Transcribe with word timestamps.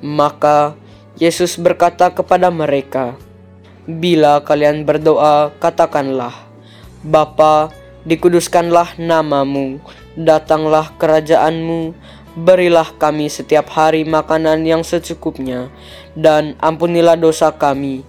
Maka 0.00 0.72
Yesus 1.20 1.60
berkata 1.60 2.08
kepada 2.08 2.48
mereka, 2.48 3.20
Bila 3.84 4.40
kalian 4.40 4.88
berdoa, 4.88 5.52
katakanlah, 5.60 6.32
Bapa, 7.04 7.68
dikuduskanlah 8.08 8.96
namamu, 8.96 9.76
datanglah 10.16 10.88
kerajaanmu, 10.96 11.92
berilah 12.32 12.88
kami 12.96 13.28
setiap 13.28 13.68
hari 13.76 14.08
makanan 14.08 14.64
yang 14.64 14.80
secukupnya, 14.80 15.68
dan 16.16 16.56
ampunilah 16.64 17.20
dosa 17.20 17.52
kami, 17.52 18.08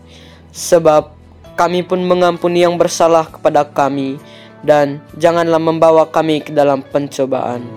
sebab 0.56 1.19
kami 1.60 1.84
pun 1.84 2.00
mengampuni 2.00 2.64
yang 2.64 2.80
bersalah 2.80 3.28
kepada 3.28 3.68
kami, 3.68 4.16
dan 4.64 5.04
janganlah 5.20 5.60
membawa 5.60 6.08
kami 6.08 6.40
ke 6.40 6.56
dalam 6.56 6.80
pencobaan. 6.80 7.68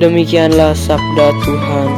Demikianlah 0.00 0.72
sabda 0.72 1.28
Tuhan. 1.44 1.90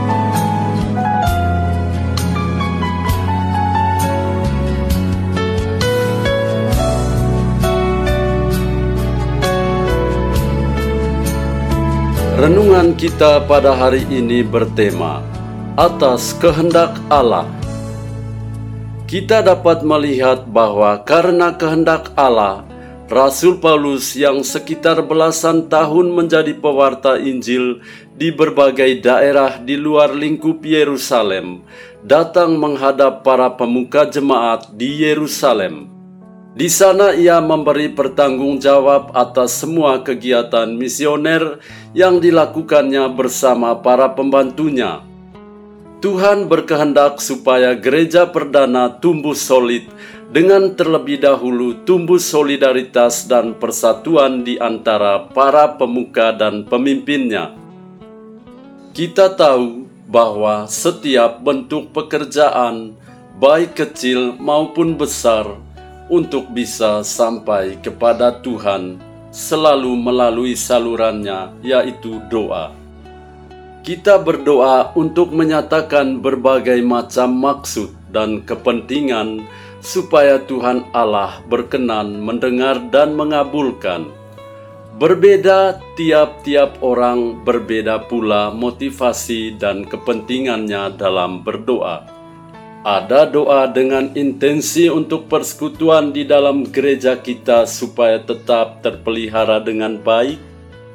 Renungan 12.41 12.97
kita 12.99 13.45
pada 13.47 13.77
hari 13.77 14.03
ini 14.11 14.41
bertema 14.41 15.23
atas 15.77 16.33
kehendak 16.41 16.97
Allah 17.13 17.45
kita 19.11 19.43
dapat 19.43 19.83
melihat 19.83 20.47
bahwa 20.47 20.95
karena 21.03 21.51
kehendak 21.59 22.15
Allah, 22.15 22.63
Rasul 23.11 23.59
Paulus 23.59 24.15
yang 24.15 24.47
sekitar 24.47 25.03
belasan 25.03 25.67
tahun 25.67 26.15
menjadi 26.15 26.55
pewarta 26.55 27.19
Injil 27.19 27.83
di 28.15 28.31
berbagai 28.31 29.03
daerah 29.03 29.59
di 29.59 29.75
luar 29.75 30.15
lingkup 30.15 30.63
Yerusalem, 30.63 31.67
datang 32.07 32.55
menghadap 32.55 33.27
para 33.27 33.51
pemuka 33.51 34.07
jemaat 34.07 34.71
di 34.79 35.03
Yerusalem. 35.03 35.91
Di 36.55 36.71
sana 36.71 37.11
ia 37.11 37.43
memberi 37.43 37.91
pertanggungjawab 37.91 39.11
atas 39.19 39.59
semua 39.59 40.07
kegiatan 40.07 40.71
misioner 40.71 41.59
yang 41.99 42.23
dilakukannya 42.23 43.11
bersama 43.11 43.75
para 43.75 44.15
pembantunya 44.15 45.10
Tuhan 46.01 46.49
berkehendak 46.49 47.21
supaya 47.21 47.77
gereja 47.77 48.25
perdana 48.25 48.89
tumbuh 48.89 49.37
solid 49.37 49.85
dengan 50.33 50.73
terlebih 50.73 51.21
dahulu 51.21 51.77
tumbuh 51.85 52.17
solidaritas 52.17 53.29
dan 53.29 53.53
persatuan 53.53 54.41
di 54.41 54.57
antara 54.57 55.29
para 55.29 55.77
pemuka 55.77 56.33
dan 56.33 56.65
pemimpinnya. 56.65 57.53
Kita 58.97 59.37
tahu 59.37 59.85
bahwa 60.09 60.65
setiap 60.73 61.45
bentuk 61.45 61.93
pekerjaan, 61.93 62.97
baik 63.37 63.77
kecil 63.77 64.41
maupun 64.41 64.97
besar, 64.97 65.53
untuk 66.09 66.49
bisa 66.49 67.05
sampai 67.05 67.77
kepada 67.77 68.41
Tuhan 68.41 68.97
selalu 69.29 70.01
melalui 70.01 70.57
salurannya, 70.57 71.61
yaitu 71.61 72.25
doa 72.33 72.80
kita 73.81 74.21
berdoa 74.21 74.93
untuk 74.93 75.33
menyatakan 75.33 76.21
berbagai 76.21 76.85
macam 76.85 77.33
maksud 77.33 77.89
dan 78.13 78.45
kepentingan 78.45 79.49
supaya 79.81 80.37
Tuhan 80.45 80.85
Allah 80.93 81.41
berkenan 81.49 82.21
mendengar 82.21 82.77
dan 82.93 83.17
mengabulkan. 83.17 84.13
Berbeda 85.01 85.81
tiap-tiap 85.97 86.85
orang, 86.85 87.41
berbeda 87.41 88.05
pula 88.05 88.53
motivasi 88.53 89.57
dan 89.57 89.89
kepentingannya 89.89 90.93
dalam 91.01 91.41
berdoa. 91.41 92.05
Ada 92.85 93.25
doa 93.25 93.65
dengan 93.69 94.13
intensi 94.13 94.93
untuk 94.93 95.25
persekutuan 95.25 96.13
di 96.13 96.29
dalam 96.29 96.69
gereja 96.69 97.17
kita 97.17 97.65
supaya 97.65 98.21
tetap 98.21 98.85
terpelihara 98.85 99.61
dengan 99.65 99.97
baik 100.01 100.50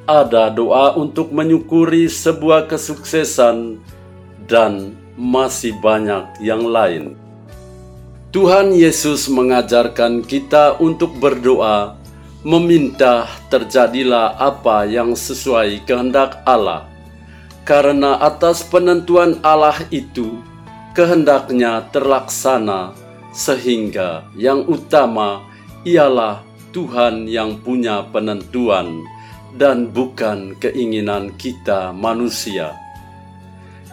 ada 0.06 0.54
doa 0.54 0.94
untuk 0.94 1.34
menyukuri 1.34 2.06
sebuah 2.06 2.70
kesuksesan, 2.70 3.82
dan 4.46 4.94
masih 5.18 5.74
banyak 5.82 6.26
yang 6.42 6.66
lain. 6.66 7.18
Tuhan 8.30 8.76
Yesus 8.76 9.26
mengajarkan 9.32 10.22
kita 10.22 10.78
untuk 10.78 11.18
berdoa, 11.18 11.98
meminta 12.46 13.26
terjadilah 13.50 14.38
apa 14.38 14.86
yang 14.86 15.18
sesuai 15.18 15.82
kehendak 15.90 16.46
Allah, 16.46 16.86
karena 17.66 18.22
atas 18.22 18.62
penentuan 18.62 19.42
Allah 19.42 19.82
itu 19.90 20.38
kehendaknya 20.94 21.90
terlaksana, 21.90 22.94
sehingga 23.34 24.30
yang 24.38 24.62
utama 24.70 25.42
ialah 25.82 26.46
Tuhan 26.70 27.26
yang 27.26 27.58
punya 27.64 28.04
penentuan 28.12 29.02
dan 29.56 29.90
bukan 29.90 30.54
keinginan 30.60 31.32
kita 31.40 31.96
manusia. 31.96 32.76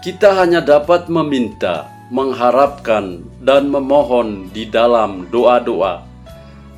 Kita 0.03 0.35
hanya 0.35 0.59
dapat 0.59 1.07
meminta, 1.07 1.87
mengharapkan, 2.11 3.23
dan 3.39 3.71
memohon 3.71 4.51
di 4.51 4.67
dalam 4.67 5.31
doa-doa, 5.31 6.03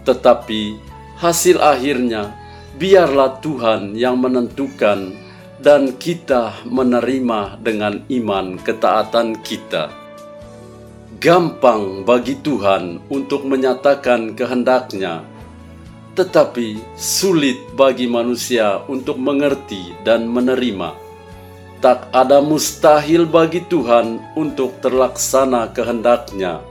tetapi 0.05 0.77
hasil 1.17 1.57
akhirnya 1.57 2.37
biarlah 2.77 3.41
Tuhan 3.41 3.97
yang 3.97 4.21
menentukan, 4.21 5.17
dan 5.65 5.97
kita 5.97 6.53
menerima 6.69 7.57
dengan 7.65 8.05
iman 8.13 8.61
ketaatan 8.61 9.41
kita. 9.41 9.89
Gampang 11.25 12.05
bagi 12.05 12.37
Tuhan 12.45 13.01
untuk 13.09 13.49
menyatakan 13.49 14.37
kehendaknya 14.37 15.25
tetapi 16.15 16.79
sulit 16.95 17.59
bagi 17.75 18.07
manusia 18.07 18.83
untuk 18.87 19.19
mengerti 19.19 19.95
dan 20.07 20.31
menerima. 20.31 20.95
Tak 21.83 22.09
ada 22.17 22.41
mustahil 22.41 23.29
bagi 23.29 23.61
Tuhan 23.69 24.23
untuk 24.39 24.81
terlaksana 24.81 25.75
kehendaknya. 25.75 26.65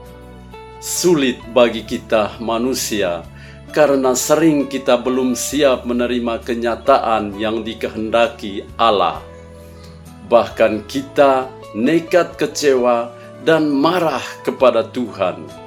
Sulit 0.82 1.38
bagi 1.54 1.86
kita 1.86 2.34
manusia, 2.42 3.22
karena 3.70 4.12
sering 4.18 4.66
kita 4.66 4.98
belum 4.98 5.38
siap 5.38 5.86
menerima 5.86 6.42
kenyataan 6.42 7.38
yang 7.38 7.62
dikehendaki 7.62 8.66
Allah. 8.74 9.22
Bahkan 10.26 10.88
kita 10.90 11.46
nekat 11.78 12.34
kecewa 12.34 13.12
dan 13.46 13.70
marah 13.70 14.24
kepada 14.42 14.82
Tuhan. 14.88 15.63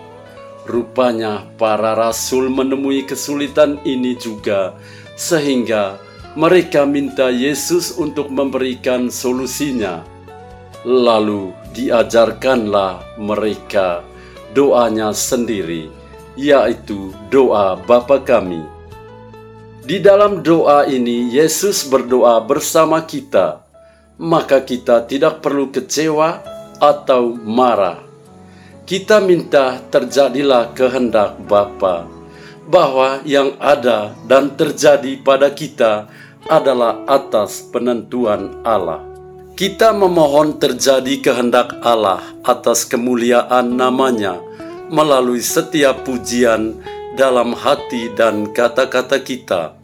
Rupanya 0.68 1.48
para 1.56 1.96
rasul 1.96 2.52
menemui 2.52 3.08
kesulitan 3.08 3.80
ini 3.88 4.20
juga, 4.20 4.76
sehingga 5.16 5.96
mereka 6.36 6.84
minta 6.84 7.32
Yesus 7.32 7.96
untuk 7.96 8.28
memberikan 8.28 9.08
solusinya. 9.08 10.04
Lalu 10.84 11.56
diajarkanlah 11.72 13.16
mereka 13.16 14.04
doanya 14.52 15.16
sendiri, 15.16 15.88
yaitu 16.36 17.16
doa 17.32 17.80
Bapa 17.80 18.20
kami. 18.20 18.60
Di 19.88 20.04
dalam 20.04 20.44
doa 20.44 20.84
ini 20.84 21.32
Yesus 21.32 21.88
berdoa 21.88 22.44
bersama 22.44 23.08
kita, 23.08 23.64
maka 24.20 24.60
kita 24.60 25.08
tidak 25.08 25.40
perlu 25.40 25.72
kecewa 25.72 26.44
atau 26.84 27.32
marah. 27.32 28.07
Kita 28.88 29.20
minta 29.20 29.84
terjadilah 29.92 30.72
kehendak 30.72 31.44
Bapa, 31.44 32.08
bahwa 32.72 33.20
yang 33.28 33.60
ada 33.60 34.16
dan 34.32 34.56
terjadi 34.56 35.20
pada 35.28 35.52
kita 35.52 36.08
adalah 36.48 37.04
atas 37.04 37.68
penentuan 37.68 38.64
Allah. 38.64 39.04
Kita 39.60 39.92
memohon 39.92 40.56
terjadi 40.56 41.20
kehendak 41.20 41.76
Allah 41.84 42.24
atas 42.48 42.88
kemuliaan 42.88 43.76
namanya 43.76 44.40
melalui 44.88 45.44
setiap 45.44 46.08
pujian 46.08 46.80
dalam 47.20 47.60
hati 47.60 48.08
dan 48.16 48.56
kata-kata 48.56 49.20
kita. 49.20 49.76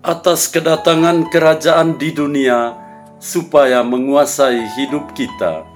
Atas 0.00 0.48
kedatangan 0.48 1.28
kerajaan 1.28 2.00
di 2.00 2.08
dunia 2.08 2.72
supaya 3.20 3.84
menguasai 3.84 4.64
hidup 4.80 5.12
kita. 5.12 5.73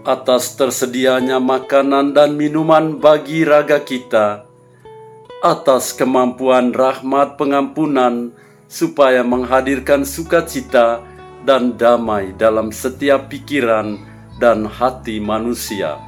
Atas 0.00 0.56
tersedianya 0.56 1.36
makanan 1.36 2.16
dan 2.16 2.32
minuman 2.32 2.96
bagi 2.96 3.44
raga 3.44 3.84
kita. 3.84 4.48
Atas 5.44 5.92
kemampuan 5.92 6.72
rahmat 6.72 7.36
pengampunan 7.36 8.32
supaya 8.64 9.20
menghadirkan 9.20 10.08
sukacita 10.08 11.04
dan 11.44 11.76
damai 11.76 12.32
dalam 12.32 12.72
setiap 12.72 13.28
pikiran 13.28 14.00
dan 14.40 14.64
hati 14.64 15.20
manusia. 15.20 16.00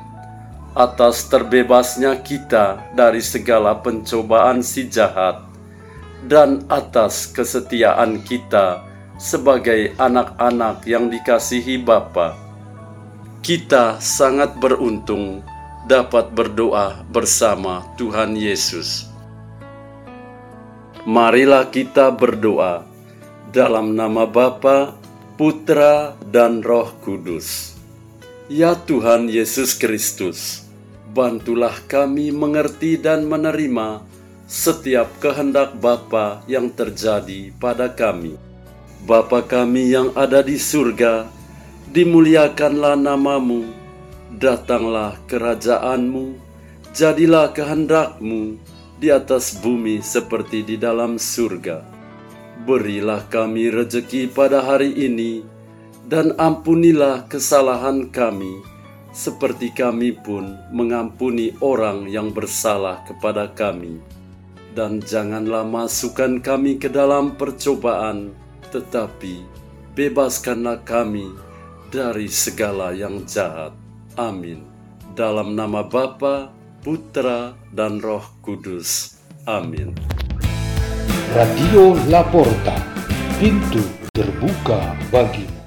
Atas 0.72 1.28
terbebasnya 1.28 2.16
kita 2.24 2.96
dari 2.96 3.20
segala 3.20 3.76
pencobaan 3.76 4.64
si 4.64 4.88
jahat, 4.88 5.44
dan 6.24 6.64
atas 6.72 7.28
kesetiaan 7.28 8.24
kita 8.24 8.88
sebagai 9.20 9.92
anak-anak 10.00 10.80
yang 10.88 11.12
dikasihi 11.12 11.76
Bapa. 11.76 12.51
Kita 13.42 13.98
sangat 13.98 14.54
beruntung 14.62 15.42
dapat 15.90 16.30
berdoa 16.30 17.02
bersama 17.10 17.82
Tuhan 17.98 18.38
Yesus. 18.38 19.10
Marilah 21.02 21.66
kita 21.66 22.14
berdoa 22.14 22.86
dalam 23.50 23.98
nama 23.98 24.30
Bapa, 24.30 24.94
Putra, 25.34 26.14
dan 26.30 26.62
Roh 26.62 26.94
Kudus. 27.02 27.74
Ya 28.46 28.78
Tuhan 28.78 29.26
Yesus 29.26 29.74
Kristus, 29.74 30.62
bantulah 31.10 31.74
kami 31.90 32.30
mengerti 32.30 32.94
dan 32.94 33.26
menerima 33.26 34.06
setiap 34.46 35.18
kehendak 35.18 35.74
Bapa 35.82 36.46
yang 36.46 36.70
terjadi 36.70 37.50
pada 37.58 37.90
kami. 37.90 38.38
Bapa 39.02 39.42
kami 39.42 39.90
yang 39.90 40.14
ada 40.14 40.46
di 40.46 40.54
surga, 40.54 41.41
dimuliakanlah 41.92 42.96
namamu, 42.96 43.68
datanglah 44.40 45.20
kerajaanmu, 45.28 46.40
jadilah 46.96 47.52
kehendakmu, 47.52 48.56
di 48.96 49.12
atas 49.12 49.60
bumi 49.60 50.00
seperti 50.00 50.64
di 50.64 50.80
dalam 50.80 51.20
surga. 51.20 51.84
Berilah 52.64 53.28
kami 53.28 53.68
rejeki 53.68 54.32
pada 54.32 54.64
hari 54.64 54.88
ini, 54.88 55.44
dan 56.08 56.32
ampunilah 56.40 57.28
kesalahan 57.28 58.08
kami, 58.08 58.64
seperti 59.12 59.68
kami 59.76 60.16
pun 60.16 60.56
mengampuni 60.72 61.52
orang 61.60 62.08
yang 62.08 62.32
bersalah 62.32 63.04
kepada 63.04 63.52
kami. 63.52 64.00
Dan 64.72 65.04
janganlah 65.04 65.68
masukkan 65.68 66.40
kami 66.40 66.80
ke 66.80 66.88
dalam 66.88 67.36
percobaan, 67.36 68.32
tetapi 68.72 69.44
bebaskanlah 69.92 70.80
kami 70.88 71.51
dari 71.92 72.26
segala 72.32 72.96
yang 72.96 73.28
jahat. 73.28 73.76
Amin. 74.16 74.64
Dalam 75.12 75.52
nama 75.52 75.84
Bapa 75.84 76.48
Putra, 76.82 77.54
dan 77.70 78.02
Roh 78.02 78.26
Kudus. 78.42 79.22
Amin. 79.46 79.94
Radio 81.30 81.94
Laporta, 82.10 82.74
pintu 83.38 83.86
terbuka 84.10 84.98
bagimu. 85.14 85.61